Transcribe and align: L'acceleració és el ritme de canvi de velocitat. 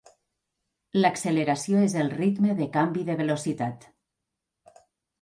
L'acceleració 1.03 1.85
és 1.89 1.95
el 2.05 2.11
ritme 2.15 2.57
de 2.63 2.69
canvi 2.81 3.07
de 3.13 3.21
velocitat. 3.23 3.91